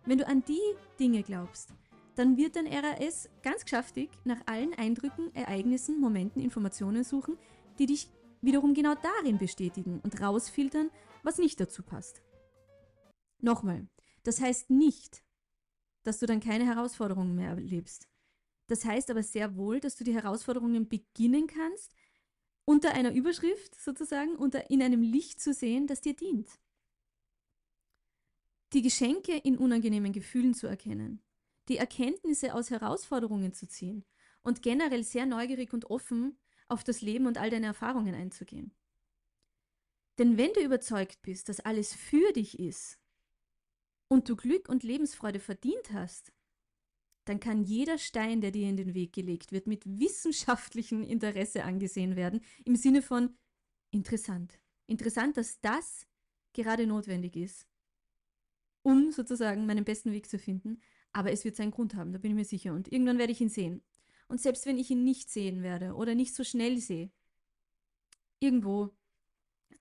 Wenn 0.06 0.18
du 0.18 0.28
an 0.28 0.44
die 0.48 0.60
Dinge 1.00 1.22
glaubst, 1.24 1.74
dann 2.18 2.36
wird 2.36 2.56
dein 2.56 2.68
RAS 2.68 3.30
ganz 3.44 3.64
geschäftig 3.64 4.10
nach 4.24 4.42
allen 4.48 4.74
Eindrücken, 4.74 5.34
Ereignissen, 5.36 6.00
Momenten, 6.00 6.42
Informationen 6.42 7.04
suchen, 7.04 7.38
die 7.78 7.86
dich 7.86 8.10
wiederum 8.42 8.74
genau 8.74 8.96
darin 8.96 9.38
bestätigen 9.38 10.00
und 10.04 10.20
rausfiltern, 10.20 10.90
was 11.22 11.38
nicht 11.38 11.60
dazu 11.60 11.84
passt. 11.84 12.24
Nochmal, 13.40 13.88
das 14.24 14.42
heißt 14.42 14.72
nicht, 14.72 15.24
dass 16.04 16.18
du 16.18 16.26
dann 16.26 16.40
keine 16.40 16.66
Herausforderungen 16.66 17.36
mehr 17.36 17.50
erlebst. 17.50 18.08
Das 18.66 18.84
heißt 18.84 19.12
aber 19.12 19.22
sehr 19.22 19.56
wohl, 19.56 19.80
dass 19.80 19.96
du 19.96 20.04
die 20.04 20.14
Herausforderungen 20.14 20.88
beginnen 20.88 21.46
kannst, 21.46 21.96
unter 22.66 22.94
einer 22.94 23.14
Überschrift 23.14 23.76
sozusagen, 23.76 24.36
unter, 24.36 24.70
in 24.72 24.82
einem 24.82 25.02
Licht 25.02 25.40
zu 25.40 25.54
sehen, 25.54 25.86
das 25.86 26.02
dir 26.02 26.16
dient. 26.16 26.50
Die 28.74 28.82
Geschenke 28.82 29.38
in 29.38 29.58
unangenehmen 29.58 30.12
Gefühlen 30.12 30.54
zu 30.54 30.68
erkennen, 30.68 31.22
die 31.68 31.78
Erkenntnisse 31.78 32.54
aus 32.54 32.70
Herausforderungen 32.70 33.54
zu 33.54 33.68
ziehen 33.68 34.06
und 34.44 34.62
generell 34.62 35.04
sehr 35.04 35.26
neugierig 35.26 35.74
und 35.74 35.90
offen 35.90 36.40
auf 36.68 36.84
das 36.84 37.02
Leben 37.02 37.28
und 37.28 37.38
all 37.38 37.50
deine 37.50 37.68
Erfahrungen 37.68 38.16
einzugehen. 38.16 38.74
Denn 40.18 40.38
wenn 40.38 40.54
du 40.54 40.62
überzeugt 40.62 41.22
bist, 41.22 41.50
dass 41.50 41.60
alles 41.60 41.94
für 41.94 42.32
dich 42.34 42.60
ist 42.60 43.00
und 44.08 44.30
du 44.30 44.36
Glück 44.36 44.68
und 44.68 44.84
Lebensfreude 44.84 45.40
verdient 45.40 45.92
hast, 45.92 46.34
dann 47.26 47.40
kann 47.40 47.64
jeder 47.64 47.98
Stein, 47.98 48.42
der 48.42 48.52
dir 48.52 48.70
in 48.70 48.78
den 48.78 48.94
Weg 48.94 49.14
gelegt 49.14 49.52
wird, 49.52 49.68
mit 49.68 49.86
wissenschaftlichem 49.86 51.04
Interesse 51.04 51.64
angesehen 51.66 52.16
werden, 52.16 52.42
im 52.64 52.76
Sinne 52.76 53.02
von 53.02 53.38
interessant. 53.92 54.60
Interessant, 54.88 55.36
dass 55.36 55.60
das 55.60 56.08
gerade 56.54 56.88
notwendig 56.88 57.36
ist, 57.36 57.68
um 58.82 59.12
sozusagen 59.12 59.66
meinen 59.66 59.84
besten 59.84 60.14
Weg 60.14 60.30
zu 60.30 60.40
finden. 60.40 60.82
Aber 61.18 61.32
es 61.32 61.44
wird 61.44 61.56
seinen 61.56 61.72
Grund 61.72 61.96
haben, 61.96 62.14
da 62.14 62.20
bin 62.20 62.30
ich 62.30 62.36
mir 62.36 62.46
sicher. 62.46 62.74
Und 62.74 62.92
irgendwann 62.92 63.18
werde 63.18 63.32
ich 63.32 63.42
ihn 63.42 63.50
sehen. 63.50 63.82
Und 64.28 64.40
selbst 64.40 64.68
wenn 64.68 64.78
ich 64.78 64.92
ihn 64.92 65.04
nicht 65.04 65.32
sehen 65.32 65.64
werde 65.64 65.96
oder 65.96 66.14
nicht 66.14 66.36
so 66.36 66.44
schnell 66.44 66.78
sehe, 66.78 67.10
irgendwo 68.40 68.96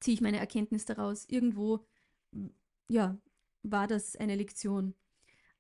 ziehe 0.01 0.15
ich 0.15 0.23
meine 0.23 0.39
Erkenntnis 0.39 0.87
daraus. 0.87 1.27
Irgendwo, 1.29 1.85
ja, 2.89 3.19
war 3.63 3.87
das 3.87 4.17
eine 4.17 4.35
Lektion. 4.35 4.95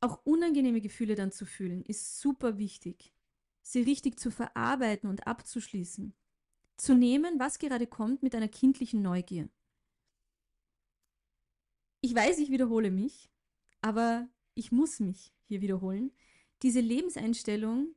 Auch 0.00 0.24
unangenehme 0.24 0.80
Gefühle 0.80 1.14
dann 1.14 1.30
zu 1.30 1.44
fühlen, 1.44 1.82
ist 1.82 2.22
super 2.22 2.56
wichtig. 2.56 3.12
Sie 3.60 3.82
richtig 3.82 4.18
zu 4.18 4.30
verarbeiten 4.30 5.10
und 5.10 5.26
abzuschließen. 5.26 6.14
Zu 6.78 6.94
nehmen, 6.94 7.38
was 7.38 7.58
gerade 7.58 7.86
kommt, 7.86 8.22
mit 8.22 8.34
einer 8.34 8.48
kindlichen 8.48 9.02
Neugier. 9.02 9.50
Ich 12.00 12.14
weiß, 12.14 12.38
ich 12.38 12.50
wiederhole 12.50 12.90
mich, 12.90 13.28
aber 13.82 14.26
ich 14.54 14.72
muss 14.72 15.00
mich 15.00 15.35
hier 15.46 15.60
wiederholen. 15.60 16.12
Diese 16.62 16.80
Lebenseinstellung, 16.80 17.94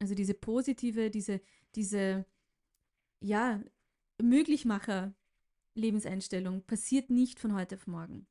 also 0.00 0.14
diese 0.14 0.34
positive, 0.34 1.10
diese, 1.10 1.40
diese, 1.74 2.26
ja, 3.20 3.62
Möglichmacher 4.22 5.14
Lebenseinstellung 5.74 6.62
passiert 6.62 7.10
nicht 7.10 7.40
von 7.40 7.54
heute 7.54 7.74
auf 7.76 7.86
morgen. 7.86 8.26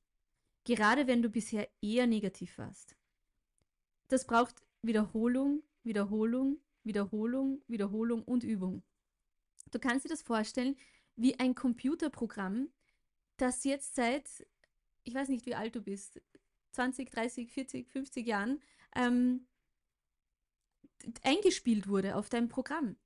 Gerade 0.64 1.08
wenn 1.08 1.22
du 1.22 1.30
bisher 1.30 1.68
eher 1.82 2.08
negativ 2.08 2.58
warst. 2.58 2.96
Das 4.08 4.26
braucht 4.26 4.64
Wiederholung, 4.82 5.62
Wiederholung, 5.84 6.60
Wiederholung, 6.84 7.62
Wiederholung 7.68 8.24
und 8.24 8.44
Übung. 8.44 8.84
Du 9.72 9.80
kannst 9.80 10.06
dir 10.06 10.10
das 10.10 10.22
vorstellen 10.22 10.78
wie 11.16 11.40
ein 11.40 11.54
Computerprogramm, 11.54 12.70
das 13.38 13.64
jetzt 13.64 13.96
seit, 13.96 14.30
ich 15.04 15.14
weiß 15.14 15.30
nicht, 15.30 15.46
wie 15.46 15.56
alt 15.56 15.76
du 15.76 15.82
bist, 15.82 16.22
20, 16.74 17.10
30, 17.10 17.52
40, 17.52 17.88
50 17.88 18.28
Jahren 18.28 18.62
ähm, 18.96 19.48
eingespielt 21.24 21.88
wurde 21.88 22.16
auf 22.16 22.30
dein 22.30 22.50
Programm. 22.50 22.98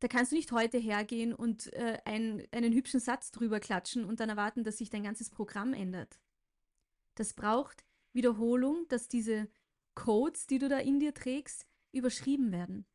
Da 0.00 0.08
kannst 0.08 0.32
du 0.32 0.36
nicht 0.36 0.52
heute 0.52 0.76
hergehen 0.78 1.32
und 1.32 1.72
äh, 1.72 1.98
ein, 2.04 2.46
einen 2.52 2.72
hübschen 2.72 3.00
Satz 3.00 3.30
drüber 3.30 3.60
klatschen 3.60 4.04
und 4.04 4.20
dann 4.20 4.28
erwarten, 4.28 4.62
dass 4.62 4.78
sich 4.78 4.90
dein 4.90 5.04
ganzes 5.04 5.30
Programm 5.30 5.72
ändert. 5.72 6.20
Das 7.14 7.32
braucht 7.32 7.84
Wiederholung, 8.12 8.86
dass 8.88 9.08
diese 9.08 9.48
Codes, 9.94 10.46
die 10.46 10.58
du 10.58 10.68
da 10.68 10.78
in 10.78 11.00
dir 11.00 11.14
trägst, 11.14 11.66
überschrieben 11.92 12.52
werden. 12.52 12.86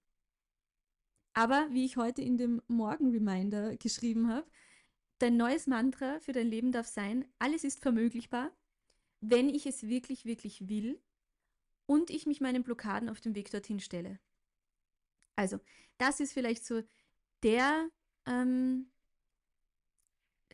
Aber 1.34 1.68
wie 1.72 1.86
ich 1.86 1.98
heute 1.98 2.22
in 2.22 2.38
dem 2.38 2.62
Morgen-Reminder 2.68 3.78
geschrieben 3.78 4.28
habe, 4.28 4.50
dein 5.18 5.38
neues 5.38 5.66
Mantra 5.66 6.20
für 6.20 6.34
dein 6.34 6.48
Leben 6.48 6.72
darf 6.72 6.88
sein, 6.88 7.26
alles 7.40 7.64
ist 7.64 7.82
vermöglichbar, 7.82 8.52
wenn 9.22 9.50
ich 9.50 9.66
es 9.66 9.88
wirklich, 9.88 10.26
wirklich 10.26 10.68
will 10.68 11.00
und 11.86 12.10
ich 12.10 12.26
mich 12.26 12.42
meinen 12.42 12.64
Blockaden 12.64 13.10
auf 13.10 13.22
dem 13.22 13.36
Weg 13.36 13.52
dorthin 13.52 13.80
stelle. 13.80 14.20
Also, 15.36 15.60
das 15.98 16.20
ist 16.20 16.34
vielleicht 16.34 16.66
so 16.66 16.82
der, 17.44 17.90
ähm, 18.26 18.92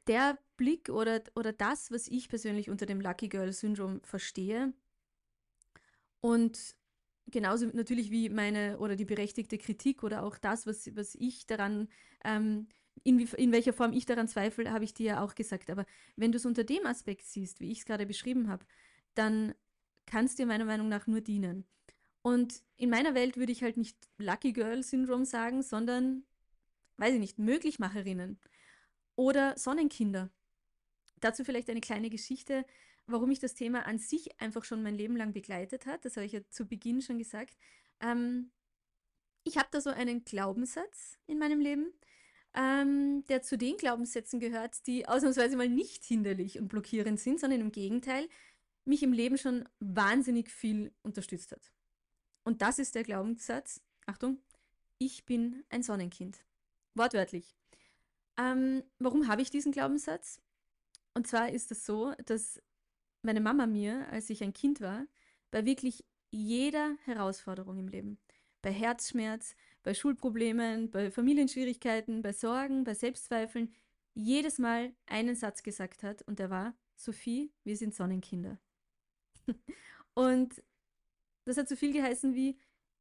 der 0.08 0.38
Blick 0.58 0.90
oder, 0.90 1.24
oder 1.36 1.54
das, 1.54 1.92
was 1.92 2.08
ich 2.08 2.30
persönlich 2.30 2.70
unter 2.70 2.86
dem 2.86 3.02
Lucky 3.02 3.30
Girl 3.30 3.52
Syndrom 3.54 4.02
verstehe. 4.04 4.74
Und 6.20 6.76
genauso 7.28 7.68
natürlich 7.68 8.12
wie 8.12 8.30
meine 8.30 8.80
oder 8.80 8.96
die 8.96 9.06
berechtigte 9.06 9.58
Kritik 9.58 10.04
oder 10.04 10.24
auch 10.24 10.38
das, 10.38 10.66
was, 10.66 10.96
was 10.96 11.16
ich 11.16 11.46
daran, 11.46 11.90
ähm, 12.24 12.68
in, 13.04 13.20
in 13.20 13.52
welcher 13.52 13.74
Form 13.74 13.94
ich 13.94 14.06
daran 14.06 14.28
zweifle, 14.28 14.72
habe 14.72 14.84
ich 14.84 14.94
dir 14.94 15.06
ja 15.06 15.24
auch 15.24 15.36
gesagt. 15.36 15.70
Aber 15.70 15.86
wenn 16.16 16.32
du 16.32 16.38
es 16.38 16.46
unter 16.46 16.64
dem 16.64 16.86
Aspekt 16.86 17.26
siehst, 17.26 17.60
wie 17.60 17.72
ich 17.72 17.80
es 17.80 17.86
gerade 17.86 18.06
beschrieben 18.06 18.48
habe, 18.50 18.66
dann 19.16 19.54
kann 20.06 20.26
es 20.26 20.36
dir 20.36 20.46
meiner 20.46 20.66
Meinung 20.66 20.90
nach 20.90 21.08
nur 21.08 21.22
dienen. 21.22 21.66
Und 22.22 22.62
in 22.76 22.90
meiner 22.90 23.14
Welt 23.14 23.38
würde 23.38 23.52
ich 23.52 23.64
halt 23.64 23.78
nicht 23.78 23.98
Lucky 24.18 24.54
Girl 24.54 24.84
Syndrom 24.84 25.26
sagen, 25.26 25.62
sondern, 25.64 26.24
weiß 26.98 27.14
ich 27.14 27.20
nicht, 27.20 27.40
Möglichmacherinnen 27.40 28.40
oder 29.16 29.58
Sonnenkinder. 29.58 30.30
Dazu 31.20 31.44
vielleicht 31.44 31.70
eine 31.70 31.82
kleine 31.82 32.10
Geschichte, 32.10 32.66
warum 33.08 33.30
mich 33.30 33.40
das 33.40 33.56
Thema 33.56 33.86
an 33.86 33.98
sich 33.98 34.40
einfach 34.42 34.64
schon 34.64 34.84
mein 34.84 34.96
Leben 34.96 35.16
lang 35.16 35.34
begleitet 35.34 35.86
hat. 35.86 36.06
Das 36.06 36.18
habe 36.18 36.26
ich 36.26 36.34
ja 36.34 36.42
zu 36.50 36.68
Beginn 36.68 37.02
schon 37.02 37.18
gesagt. 37.18 37.58
Ähm, 38.02 38.52
ich 39.44 39.58
habe 39.58 39.70
da 39.72 39.80
so 39.80 39.90
einen 39.90 40.26
Glaubenssatz 40.26 41.18
in 41.26 41.40
meinem 41.40 41.62
Leben, 41.62 41.94
ähm, 42.58 43.24
der 43.28 43.44
zu 43.44 43.58
den 43.58 43.78
Glaubenssätzen 43.78 44.40
gehört, 44.40 44.88
die 44.88 45.08
ausnahmsweise 45.08 45.56
mal 45.56 45.70
nicht 45.70 46.04
hinderlich 46.04 46.60
und 46.60 46.68
blockierend 46.68 47.20
sind, 47.20 47.40
sondern 47.40 47.62
im 47.62 47.72
Gegenteil 47.72 48.28
mich 48.84 49.04
im 49.04 49.14
Leben 49.14 49.38
schon 49.38 49.70
wahnsinnig 49.80 50.50
viel 50.50 50.92
unterstützt 51.04 51.52
hat. 51.52 51.72
Und 52.44 52.62
das 52.62 52.80
ist 52.80 52.96
der 52.96 53.04
Glaubenssatz, 53.04 53.82
Achtung, 54.08 54.40
ich 54.98 55.26
bin 55.26 55.64
ein 55.70 55.84
Sonnenkind. 55.84 56.40
Wortwörtlich. 56.96 57.56
Ähm, 58.38 58.84
warum 58.98 59.28
habe 59.28 59.42
ich 59.42 59.52
diesen 59.52 59.72
Glaubenssatz? 59.72 60.42
Und 61.14 61.28
zwar 61.28 61.50
ist 61.52 61.72
es 61.72 61.86
so, 61.86 62.14
dass 62.26 62.62
meine 63.22 63.42
Mama 63.42 63.68
mir, 63.68 64.08
als 64.10 64.30
ich 64.30 64.44
ein 64.44 64.54
Kind 64.54 64.82
war, 64.82 65.06
bei 65.52 65.66
wirklich 65.66 66.06
jeder 66.32 66.96
Herausforderung 67.06 67.78
im 67.78 67.88
Leben, 67.88 68.18
bei 68.62 68.72
Herzschmerz, 68.72 69.56
bei 69.88 69.94
Schulproblemen, 69.94 70.92
bei 70.92 71.10
Familienschwierigkeiten, 71.10 72.22
bei 72.22 72.34
Sorgen, 72.34 72.84
bei 72.84 72.94
Selbstzweifeln, 72.94 73.74
jedes 74.16 74.60
Mal 74.60 74.94
einen 75.06 75.34
Satz 75.34 75.64
gesagt 75.64 76.04
hat 76.04 76.24
und 76.24 76.40
der 76.40 76.50
war, 76.50 76.76
Sophie, 76.98 77.54
wir 77.64 77.78
sind 77.78 77.96
Sonnenkinder. 77.96 78.60
und 80.14 80.62
das 81.46 81.56
hat 81.56 81.70
so 81.70 81.78
viel 81.78 81.94
geheißen 81.94 82.36
wie, 82.36 82.58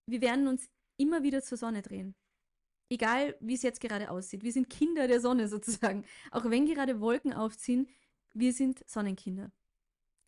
wir 0.06 0.20
werden 0.20 0.46
uns 0.46 0.70
immer 0.96 1.24
wieder 1.24 1.42
zur 1.42 1.58
Sonne 1.58 1.82
drehen. 1.82 2.14
Egal, 2.88 3.36
wie 3.40 3.54
es 3.54 3.62
jetzt 3.62 3.80
gerade 3.80 4.08
aussieht. 4.08 4.44
Wir 4.44 4.52
sind 4.52 4.70
Kinder 4.70 5.08
der 5.08 5.20
Sonne 5.20 5.48
sozusagen. 5.48 6.04
Auch 6.30 6.44
wenn 6.44 6.66
gerade 6.66 7.00
Wolken 7.00 7.32
aufziehen, 7.32 7.88
wir 8.32 8.52
sind 8.52 8.88
Sonnenkinder. 8.88 9.50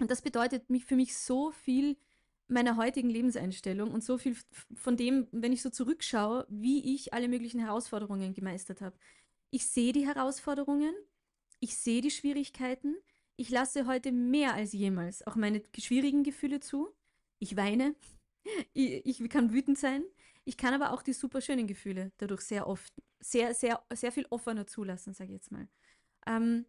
Und 0.00 0.11
das 0.11 0.23
bedeutet 0.23 0.65
für 0.85 0.97
mich 0.97 1.17
so 1.17 1.53
viel 1.53 1.97
meiner 2.49 2.76
heutigen 2.76 3.11
Lebenseinstellung 3.11 3.90
und 3.90 4.02
so 4.02 4.19
viel 4.19 4.37
von 4.75 4.97
dem, 4.97 5.28
wenn 5.33 5.52
ich 5.52 5.62
so 5.62 5.71
zurückschaue, 5.71 6.47
wie 6.49 6.95
ich 6.95 7.12
alle 7.12 7.28
möglichen 7.28 7.61
Herausforderungen 7.61 8.35
gemeistert 8.35 8.81
habe. 8.81 8.97
Ich 9.50 9.67
sehe 9.67 9.93
die 9.93 10.07
Herausforderungen, 10.07 10.95
ich 11.61 11.76
sehe 11.76 12.00
die 12.00 12.11
Schwierigkeiten, 12.11 12.97
ich 13.37 13.50
lasse 13.50 13.87
heute 13.87 14.12
mehr 14.12 14.55
als 14.55 14.73
jemals 14.73 15.26
auch 15.26 15.37
meine 15.37 15.62
schwierigen 15.78 16.25
Gefühle 16.25 16.61
zu 16.61 16.93
ich 17.38 17.57
weine, 17.57 17.95
ich, 18.73 19.21
ich 19.21 19.31
kann 19.31 19.52
wütend 19.52 19.78
sein, 19.78 20.05
ich 20.45 20.57
kann 20.57 20.75
aber 20.75 20.93
auch 20.93 21.02
die 21.02 21.12
super 21.12 21.40
schönen 21.40 21.67
Gefühle 21.67 22.12
dadurch 22.19 22.43
sehr 22.43 22.67
oft, 22.67 22.93
sehr, 23.21 23.55
sehr, 23.55 23.83
sehr 23.93 24.12
viel 24.12 24.26
offener 24.31 24.67
zulassen, 24.67 25.12
sage 25.12 25.31
ich 25.31 25.37
jetzt 25.37 25.52
mal. 25.52 25.69
Ähm, 26.26 26.64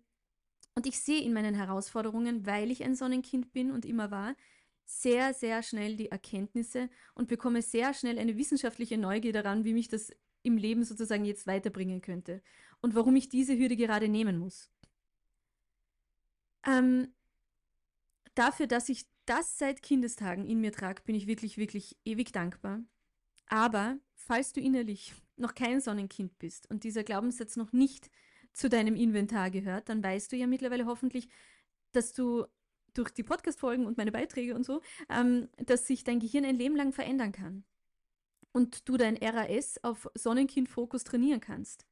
und 0.75 0.85
ich 0.85 0.99
sehe 0.99 1.21
in 1.21 1.33
meinen 1.33 1.55
Herausforderungen, 1.55 2.45
weil 2.45 2.71
ich 2.71 2.83
ein 2.83 2.95
Sonnenkind 2.95 3.51
bin 3.51 3.71
und 3.71 3.85
immer 3.85 4.11
war, 4.11 4.35
sehr, 4.89 5.35
sehr 5.35 5.61
schnell 5.61 5.95
die 5.95 6.09
Erkenntnisse 6.09 6.89
und 7.13 7.27
bekomme 7.27 7.61
sehr 7.61 7.93
schnell 7.93 8.17
eine 8.17 8.37
wissenschaftliche 8.37 8.97
Neugier 8.97 9.31
daran, 9.31 9.63
wie 9.63 9.73
mich 9.73 9.87
das 9.87 10.11
im 10.41 10.57
Leben 10.57 10.83
sozusagen 10.83 11.25
jetzt 11.25 11.45
weiterbringen 11.45 12.01
könnte 12.01 12.41
und 12.81 12.95
warum 12.95 13.15
ich 13.15 13.29
diese 13.29 13.57
Hürde 13.57 13.75
gerade 13.75 14.09
nehmen 14.09 14.39
muss. 14.39 14.71
Ähm, 16.65 17.13
dafür, 18.33 18.65
dass 18.65 18.89
ich 18.89 19.05
das 19.25 19.59
seit 19.59 19.83
Kindestagen 19.83 20.45
in 20.45 20.59
mir 20.59 20.71
trage, 20.71 21.03
bin 21.03 21.13
ich 21.13 21.27
wirklich, 21.27 21.57
wirklich 21.57 21.95
ewig 22.03 22.31
dankbar. 22.31 22.81
Aber 23.45 23.99
falls 24.15 24.53
du 24.53 24.59
innerlich 24.59 25.13
noch 25.37 25.53
kein 25.53 25.81
Sonnenkind 25.81 26.39
bist 26.39 26.67
und 26.69 26.83
dieser 26.83 27.03
Glaubenssatz 27.03 27.57
noch 27.57 27.71
nicht 27.73 28.09
zu 28.53 28.69
deinem 28.69 28.95
Inventar 28.95 29.51
gehört, 29.51 29.87
dann 29.87 30.03
weißt 30.03 30.31
du 30.31 30.35
ja 30.35 30.47
mittlerweile 30.47 30.87
hoffentlich, 30.87 31.29
dass 31.91 32.11
du 32.13 32.47
durch 32.93 33.11
die 33.11 33.23
Podcast-Folgen 33.23 33.85
und 33.85 33.97
meine 33.97 34.11
Beiträge 34.11 34.55
und 34.55 34.65
so, 34.65 34.81
ähm, 35.09 35.49
dass 35.57 35.87
sich 35.87 36.03
dein 36.03 36.19
Gehirn 36.19 36.45
ein 36.45 36.55
Leben 36.57 36.75
lang 36.75 36.93
verändern 36.93 37.31
kann. 37.31 37.63
Und 38.51 38.89
du 38.89 38.97
dein 38.97 39.17
RAS 39.17 39.83
auf 39.83 40.09
Sonnenkind-Fokus 40.15 41.03
trainieren 41.03 41.39
kannst. 41.39 41.85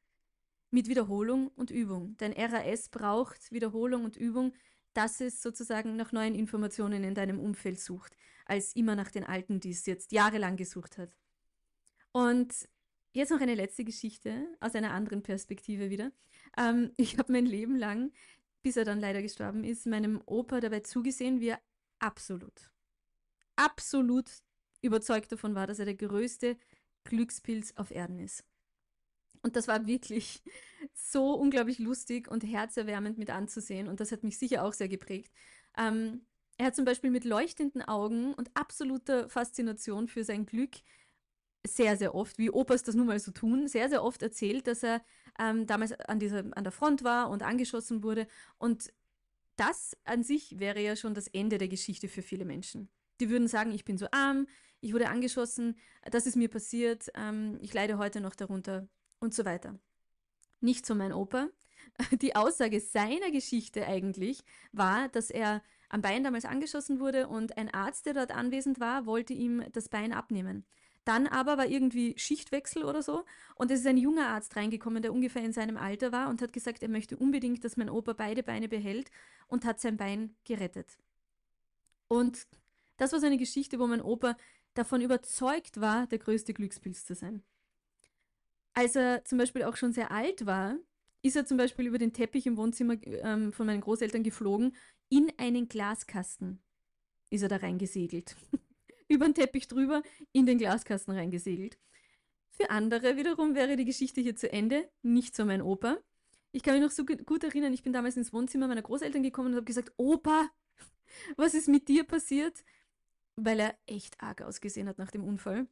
mit 0.69 0.89
Wiederholung 0.89 1.47
und 1.55 1.71
Übung. 1.71 2.15
Dein 2.17 2.33
RAS 2.33 2.89
braucht 2.89 3.51
Wiederholung 3.51 4.03
und 4.03 4.17
Übung, 4.17 4.53
dass 4.93 5.21
es 5.21 5.41
sozusagen 5.41 5.95
nach 5.95 6.11
neuen 6.11 6.35
Informationen 6.35 7.03
in 7.03 7.15
deinem 7.15 7.39
Umfeld 7.39 7.79
sucht, 7.79 8.17
als 8.45 8.75
immer 8.75 8.95
nach 8.95 9.11
den 9.11 9.23
alten, 9.23 9.59
die 9.59 9.71
es 9.71 9.85
jetzt 9.85 10.11
jahrelang 10.11 10.57
gesucht 10.57 10.97
hat. 10.97 11.11
Und 12.11 12.67
jetzt 13.13 13.29
noch 13.29 13.41
eine 13.41 13.55
letzte 13.55 13.83
Geschichte 13.83 14.47
aus 14.59 14.75
einer 14.75 14.91
anderen 14.91 15.21
Perspektive 15.21 15.89
wieder. 15.89 16.11
Ähm, 16.57 16.91
ich 16.97 17.17
habe 17.17 17.31
mein 17.31 17.45
Leben 17.45 17.77
lang, 17.77 18.11
bis 18.67 18.75
er 18.75 18.83
dann 18.83 18.99
leider 18.99 19.21
gestorben 19.21 19.63
ist, 19.63 19.85
meinem 19.85 20.21
Opa 20.25 20.59
dabei 20.59 20.81
zugesehen, 20.81 21.39
wie 21.39 21.47
er 21.47 21.61
absolut, 21.99 22.69
absolut 23.55 24.29
überzeugt 24.81 25.31
davon 25.31 25.55
war, 25.55 25.67
dass 25.67 25.79
er 25.79 25.85
der 25.85 25.95
größte 25.95 26.57
Glückspilz 27.05 27.71
auf 27.77 27.91
Erden 27.91 28.19
ist. 28.19 28.43
Und 29.41 29.55
das 29.55 29.69
war 29.69 29.87
wirklich 29.87 30.43
so 30.93 31.33
unglaublich 31.35 31.79
lustig 31.79 32.29
und 32.29 32.43
herzerwärmend 32.43 33.17
mit 33.17 33.29
anzusehen. 33.29 33.87
Und 33.87 34.01
das 34.01 34.11
hat 34.11 34.23
mich 34.25 34.37
sicher 34.37 34.65
auch 34.65 34.73
sehr 34.73 34.89
geprägt. 34.89 35.31
Ähm, 35.77 36.25
er 36.57 36.65
hat 36.65 36.75
zum 36.75 36.83
Beispiel 36.83 37.09
mit 37.09 37.23
leuchtenden 37.23 37.83
Augen 37.83 38.33
und 38.33 38.51
absoluter 38.53 39.29
Faszination 39.29 40.09
für 40.09 40.25
sein 40.25 40.45
Glück 40.45 40.75
sehr, 41.65 41.95
sehr 41.95 42.13
oft, 42.13 42.37
wie 42.37 42.51
Opas 42.51 42.83
das 42.83 42.95
nun 42.95 43.07
mal 43.07 43.19
so 43.19 43.31
tun, 43.31 43.69
sehr, 43.69 43.87
sehr 43.87 44.03
oft 44.03 44.21
erzählt, 44.21 44.67
dass 44.67 44.83
er 44.83 45.01
ähm, 45.39 45.67
damals 45.67 45.93
an, 45.93 46.19
dieser, 46.19 46.45
an 46.51 46.63
der 46.63 46.71
Front 46.71 47.03
war 47.03 47.29
und 47.29 47.43
angeschossen 47.43 48.03
wurde. 48.03 48.27
Und 48.57 48.93
das 49.55 49.97
an 50.03 50.23
sich 50.23 50.59
wäre 50.59 50.81
ja 50.81 50.95
schon 50.95 51.13
das 51.13 51.27
Ende 51.27 51.57
der 51.57 51.67
Geschichte 51.67 52.07
für 52.07 52.21
viele 52.21 52.45
Menschen. 52.45 52.89
Die 53.19 53.29
würden 53.29 53.47
sagen, 53.47 53.71
ich 53.71 53.85
bin 53.85 53.97
so 53.97 54.07
arm, 54.11 54.47
ich 54.79 54.93
wurde 54.93 55.09
angeschossen, 55.09 55.77
das 56.11 56.27
ist 56.27 56.35
mir 56.35 56.49
passiert, 56.49 57.11
ähm, 57.15 57.57
ich 57.61 57.73
leide 57.73 57.97
heute 57.97 58.21
noch 58.21 58.35
darunter 58.35 58.87
und 59.19 59.33
so 59.33 59.43
weiter. 59.45 59.79
Nicht 60.61 60.85
so 60.85 60.95
mein 60.95 61.13
Opa. 61.13 61.49
Die 62.21 62.35
Aussage 62.35 62.79
seiner 62.79 63.31
Geschichte 63.31 63.87
eigentlich 63.87 64.43
war, 64.71 65.09
dass 65.09 65.29
er 65.29 65.63
am 65.89 66.01
Bein 66.01 66.23
damals 66.23 66.45
angeschossen 66.45 66.99
wurde 66.99 67.27
und 67.27 67.57
ein 67.57 67.73
Arzt, 67.73 68.05
der 68.05 68.13
dort 68.13 68.31
anwesend 68.31 68.79
war, 68.79 69.05
wollte 69.05 69.33
ihm 69.33 69.63
das 69.71 69.89
Bein 69.89 70.13
abnehmen. 70.13 70.65
Dann 71.07 71.25
aber 71.25 71.57
war 71.57 71.67
irgendwie 71.67 72.15
Schichtwechsel 72.17 72.83
oder 72.83 73.01
so 73.01 73.23
und 73.55 73.71
es 73.71 73.79
ist 73.79 73.87
ein 73.87 73.95
junger 73.95 74.27
Arzt 74.27 74.57
reingekommen, 74.57 75.01
der 75.01 75.13
ungefähr 75.13 75.41
in 75.41 75.53
seinem 75.53 75.77
Alter 75.77 76.11
war 76.11 76.27
und 76.27 76.41
hat 76.41 76.51
gesagt, 76.51 76.83
er 76.83 76.89
möchte 76.89 77.15
unbedingt, 77.15 77.63
dass 77.63 77.77
mein 77.77 77.89
Opa 77.89 78.11
beide 78.11 78.43
Beine 78.43 78.67
behält 78.67 79.09
und 79.47 79.63
hat 79.63 79.79
sein 79.79 79.95
Bein 79.95 80.35
gerettet. 80.43 80.97
Und 82.09 82.45
das 82.97 83.13
war 83.13 83.21
so 83.21 83.25
eine 83.25 83.37
Geschichte, 83.37 83.79
wo 83.79 83.87
mein 83.87 84.01
Opa 84.01 84.35
davon 84.73 84.99
überzeugt 84.99 85.79
war, 85.79 86.07
der 86.07 86.19
größte 86.19 86.53
Glückspilz 86.53 87.05
zu 87.05 87.15
sein. 87.15 87.41
Als 88.73 88.97
er 88.97 89.23
zum 89.23 89.37
Beispiel 89.37 89.63
auch 89.63 89.77
schon 89.77 89.93
sehr 89.93 90.11
alt 90.11 90.45
war, 90.45 90.75
ist 91.21 91.37
er 91.37 91.45
zum 91.45 91.55
Beispiel 91.55 91.87
über 91.87 91.99
den 91.99 92.11
Teppich 92.11 92.45
im 92.47 92.57
Wohnzimmer 92.57 92.95
ähm, 93.05 93.53
von 93.53 93.65
meinen 93.65 93.79
Großeltern 93.79 94.23
geflogen, 94.23 94.75
in 95.07 95.31
einen 95.37 95.69
Glaskasten 95.69 96.59
ist 97.29 97.43
er 97.43 97.49
da 97.49 97.55
reingesegelt. 97.55 98.35
über 99.07 99.25
den 99.25 99.33
Teppich 99.33 99.67
drüber 99.67 100.03
in 100.31 100.45
den 100.45 100.57
Glaskasten 100.57 101.13
reingesegelt. 101.13 101.77
Für 102.49 102.69
andere 102.69 103.17
wiederum 103.17 103.55
wäre 103.55 103.75
die 103.75 103.85
Geschichte 103.85 104.21
hier 104.21 104.35
zu 104.35 104.51
Ende, 104.51 104.89
nicht 105.03 105.35
so 105.35 105.45
mein 105.45 105.61
Opa. 105.61 105.97
Ich 106.51 106.63
kann 106.63 106.73
mich 106.73 106.83
noch 106.83 106.91
so 106.91 107.05
gut 107.05 107.43
erinnern, 107.43 107.73
ich 107.73 107.83
bin 107.83 107.93
damals 107.93 108.17
ins 108.17 108.33
Wohnzimmer 108.33 108.67
meiner 108.67 108.81
Großeltern 108.81 109.21
gekommen 109.21 109.49
und 109.49 109.55
habe 109.55 109.65
gesagt, 109.65 109.93
Opa, 109.97 110.49
was 111.37 111.53
ist 111.53 111.67
mit 111.67 111.87
dir 111.87 112.03
passiert? 112.03 112.63
Weil 113.35 113.59
er 113.59 113.77
echt 113.85 114.19
arg 114.21 114.41
ausgesehen 114.41 114.87
hat 114.87 114.97
nach 114.97 115.11
dem 115.11 115.23
Unfall. 115.23 115.67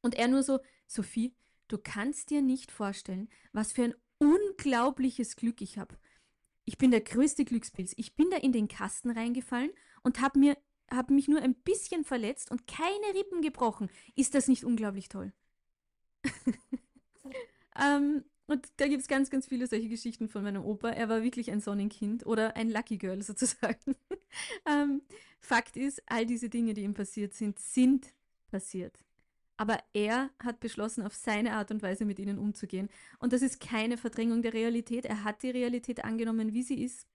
Und 0.00 0.14
er 0.14 0.28
nur 0.28 0.42
so, 0.42 0.60
Sophie, 0.86 1.34
du 1.68 1.76
kannst 1.76 2.30
dir 2.30 2.40
nicht 2.40 2.70
vorstellen, 2.72 3.28
was 3.52 3.72
für 3.72 3.84
ein 3.84 3.94
unglaubliches 4.18 5.36
Glück 5.36 5.60
ich 5.60 5.76
habe. 5.76 5.96
Ich 6.64 6.78
bin 6.78 6.90
der 6.90 7.00
größte 7.00 7.44
Glückspilz. 7.44 7.92
Ich 7.96 8.14
bin 8.14 8.30
da 8.30 8.36
in 8.36 8.52
den 8.52 8.68
Kasten 8.68 9.10
reingefallen 9.10 9.70
und 10.02 10.20
habe 10.20 10.38
mir 10.38 10.56
habe 10.90 11.14
mich 11.14 11.28
nur 11.28 11.40
ein 11.40 11.54
bisschen 11.54 12.04
verletzt 12.04 12.50
und 12.50 12.66
keine 12.66 13.14
Rippen 13.14 13.42
gebrochen. 13.42 13.90
Ist 14.14 14.34
das 14.34 14.48
nicht 14.48 14.64
unglaublich 14.64 15.08
toll? 15.08 15.32
ähm, 17.80 18.24
und 18.46 18.66
da 18.78 18.88
gibt 18.88 19.02
es 19.02 19.08
ganz, 19.08 19.28
ganz 19.28 19.46
viele 19.46 19.66
solche 19.66 19.88
Geschichten 19.88 20.28
von 20.28 20.42
meinem 20.42 20.64
Opa. 20.64 20.88
Er 20.88 21.08
war 21.08 21.22
wirklich 21.22 21.50
ein 21.50 21.60
Sonnenkind 21.60 22.24
oder 22.24 22.56
ein 22.56 22.70
Lucky 22.70 22.96
Girl 22.96 23.22
sozusagen. 23.22 23.94
ähm, 24.66 25.02
Fakt 25.40 25.76
ist, 25.76 26.02
all 26.06 26.26
diese 26.26 26.48
Dinge, 26.48 26.74
die 26.74 26.82
ihm 26.82 26.94
passiert 26.94 27.34
sind, 27.34 27.58
sind 27.58 28.14
passiert. 28.50 28.98
Aber 29.58 29.78
er 29.92 30.30
hat 30.38 30.60
beschlossen, 30.60 31.04
auf 31.04 31.14
seine 31.14 31.52
Art 31.52 31.70
und 31.70 31.82
Weise 31.82 32.04
mit 32.04 32.18
ihnen 32.18 32.38
umzugehen. 32.38 32.88
Und 33.18 33.32
das 33.32 33.42
ist 33.42 33.60
keine 33.60 33.98
Verdrängung 33.98 34.40
der 34.40 34.54
Realität. 34.54 35.04
Er 35.04 35.24
hat 35.24 35.42
die 35.42 35.50
Realität 35.50 36.04
angenommen, 36.04 36.54
wie 36.54 36.62
sie 36.62 36.82
ist 36.82 37.06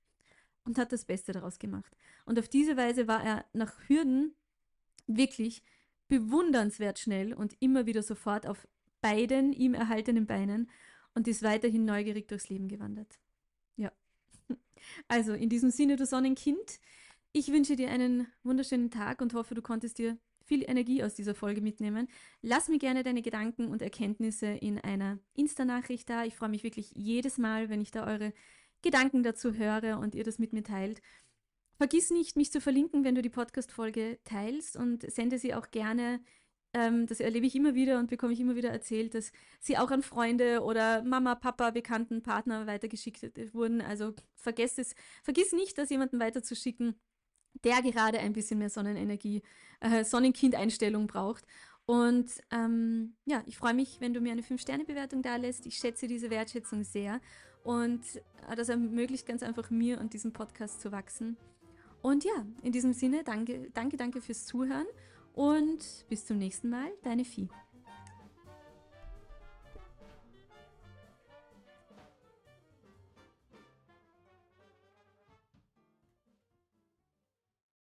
und 0.66 0.78
hat 0.78 0.92
das 0.92 1.06
Beste 1.06 1.32
daraus 1.32 1.60
gemacht. 1.60 1.96
Und 2.26 2.40
auf 2.40 2.48
diese 2.48 2.78
Weise 2.78 3.08
war 3.08 3.24
er 3.24 3.46
nach 3.54 3.74
Hürden 3.88 4.36
wirklich 5.08 5.64
bewundernswert 6.08 7.00
schnell 7.00 7.34
und 7.34 7.56
immer 7.60 7.86
wieder 7.86 8.04
sofort 8.04 8.48
auf 8.48 8.68
beiden 9.02 9.52
ihm 9.54 9.74
erhaltenen 9.74 10.26
Beinen 10.26 10.70
und 11.14 11.28
ist 11.28 11.44
weiterhin 11.44 11.86
neugierig 11.86 12.28
durchs 12.28 12.50
Leben 12.50 12.68
gewandert. 12.68 13.20
Ja. 13.78 13.92
Also 15.08 15.34
in 15.34 15.48
diesem 15.48 15.72
Sinne, 15.72 15.96
du 15.96 16.06
Sonnenkind, 16.06 16.82
ich 17.32 17.52
wünsche 17.54 17.78
dir 17.78 17.90
einen 17.90 18.28
wunderschönen 18.44 18.92
Tag 18.92 19.22
und 19.22 19.34
hoffe, 19.34 19.56
du 19.56 19.62
konntest 19.62 19.98
dir 19.98 20.18
viel 20.44 20.70
Energie 20.70 21.04
aus 21.04 21.16
dieser 21.16 21.34
Folge 21.34 21.62
mitnehmen. 21.62 22.10
Lass 22.42 22.68
mir 22.68 22.80
gerne 22.80 23.02
deine 23.04 23.22
Gedanken 23.22 23.70
und 23.70 23.82
Erkenntnisse 23.82 24.48
in 24.48 24.78
einer 24.80 25.20
Insta-Nachricht 25.34 26.10
da. 26.10 26.26
Ich 26.26 26.36
freue 26.36 26.50
mich 26.50 26.64
wirklich 26.64 26.92
jedes 26.92 27.38
Mal, 27.38 27.70
wenn 27.70 27.82
ich 27.82 27.92
da 27.92 28.06
eure 28.06 28.34
Gedanken 28.84 29.24
dazu 29.24 29.56
höre 29.56 29.98
und 29.98 30.14
ihr 30.14 30.24
das 30.24 30.38
mit 30.38 30.54
mir 30.54 30.64
teilt. 30.64 31.02
Vergiss 31.78 32.12
nicht, 32.12 32.36
mich 32.36 32.52
zu 32.52 32.62
verlinken, 32.62 33.04
wenn 33.04 33.16
du 33.16 33.24
die 33.24 33.30
Podcast-Folge 33.30 34.20
teilst 34.24 34.78
und 34.78 35.10
sende 35.12 35.40
sie 35.40 35.56
auch 35.56 35.72
gerne. 35.72 36.22
Ähm, 36.74 37.08
das 37.08 37.20
erlebe 37.20 37.48
ich 37.48 37.56
immer 37.56 37.76
wieder 37.76 38.00
und 38.00 38.10
bekomme 38.10 38.34
ich 38.34 38.40
immer 38.40 38.56
wieder 38.56 38.70
erzählt, 38.70 39.16
dass 39.16 39.32
sie 39.60 39.78
auch 39.78 39.92
an 39.92 40.04
Freunde 40.04 40.62
oder 40.62 41.04
Mama, 41.04 41.36
Papa, 41.36 41.72
Bekannten, 41.72 42.22
Partner 42.22 42.68
weitergeschickt 42.68 43.24
wurden. 43.54 43.82
Also 43.82 44.14
vergiss 44.36 44.78
es, 44.78 44.96
vergiss 45.24 45.52
nicht, 45.54 45.78
das 45.78 45.90
jemanden 45.90 46.20
weiterzuschicken, 46.20 46.96
der 47.64 47.82
gerade 47.82 48.20
ein 48.20 48.34
bisschen 48.34 48.60
mehr 48.60 48.70
Sonnenenergie, 48.70 49.42
äh, 49.80 50.04
Sonnenkind-Einstellung 50.04 51.08
braucht. 51.08 51.46
Und 51.86 52.32
ähm, 52.52 53.16
ja, 53.26 53.44
ich 53.46 53.58
freue 53.58 53.74
mich, 53.74 54.00
wenn 54.00 54.14
du 54.14 54.22
mir 54.22 54.32
eine 54.32 54.42
5-Sterne-Bewertung 54.42 55.22
da 55.22 55.36
lässt. 55.36 55.66
Ich 55.66 55.76
schätze 55.76 56.08
diese 56.08 56.30
Wertschätzung 56.30 56.84
sehr. 56.84 57.20
Und 57.64 58.02
äh, 58.50 58.56
das 58.56 58.70
ermöglicht 58.70 59.26
ganz 59.26 59.44
einfach 59.44 59.70
mir 59.70 60.00
und 60.00 60.14
diesem 60.14 60.34
Podcast 60.34 60.82
zu 60.82 60.92
wachsen. 60.92 61.38
Und 62.02 62.26
ja, 62.26 62.46
in 62.62 62.74
diesem 62.74 62.94
Sinne, 62.94 63.24
danke, 63.24 63.70
danke, 63.74 63.96
danke 63.96 64.22
fürs 64.22 64.46
Zuhören 64.46 64.88
und 65.34 66.06
bis 66.10 66.26
zum 66.26 66.38
nächsten 66.38 66.70
Mal, 66.70 66.92
deine 67.04 67.24
Vieh. 67.24 67.48